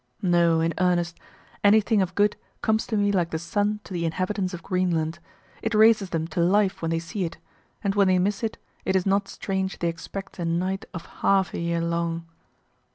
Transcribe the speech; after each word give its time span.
No, 0.23 0.61
in 0.61 0.73
earnest, 0.79 1.19
anything 1.63 2.01
of 2.01 2.15
good 2.15 2.35
comes 2.63 2.87
to 2.87 2.97
me 2.97 3.11
like 3.11 3.29
the 3.29 3.37
sun 3.37 3.81
to 3.83 3.93
the 3.93 4.03
inhabitants 4.03 4.51
of 4.51 4.63
Greenland, 4.63 5.19
it 5.61 5.75
raises 5.75 6.09
them 6.09 6.25
to 6.29 6.39
life 6.39 6.81
when 6.81 6.89
they 6.89 6.97
see 6.97 7.23
it, 7.23 7.37
and 7.83 7.93
when 7.93 8.07
they 8.07 8.17
miss 8.17 8.41
it, 8.41 8.57
it 8.83 8.95
is 8.95 9.05
not 9.05 9.27
strange 9.27 9.77
they 9.77 9.89
expect 9.89 10.39
a 10.39 10.45
night 10.45 10.85
of 10.95 11.05
half 11.05 11.53
a 11.53 11.59
year 11.59 11.81
long. 11.81 12.25